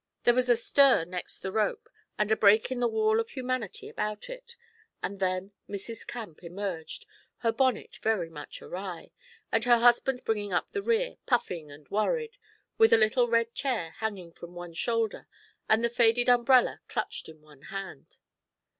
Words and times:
There 0.23 0.33
was 0.33 0.49
a 0.49 0.57
stir 0.57 1.05
next 1.05 1.43
the 1.43 1.51
rope 1.51 1.87
and 2.17 2.31
a 2.31 2.35
break 2.35 2.71
in 2.71 2.79
the 2.79 2.87
wall 2.87 3.19
of 3.19 3.29
humanity 3.29 3.87
about 3.87 4.31
it, 4.31 4.57
and 5.03 5.19
then 5.19 5.51
Mrs. 5.69 6.07
Camp 6.07 6.43
emerged, 6.43 7.05
her 7.45 7.51
bonnet 7.51 7.97
very 7.97 8.27
much 8.27 8.63
awry, 8.63 9.11
and 9.51 9.63
her 9.65 9.77
husband 9.77 10.23
bringing 10.25 10.53
up 10.53 10.71
the 10.71 10.81
rear, 10.81 11.17
puffing 11.27 11.69
and 11.69 11.87
worried, 11.91 12.37
with 12.79 12.91
a 12.93 12.97
little 12.97 13.27
red 13.27 13.53
chair 13.53 13.91
hanging 13.99 14.31
from 14.31 14.55
one 14.55 14.73
shoulder 14.73 15.27
and 15.69 15.83
the 15.83 15.87
faded 15.87 16.27
umbrella 16.29 16.81
clutched 16.87 17.29
in 17.29 17.39
one 17.39 17.61
hand. 17.61 18.17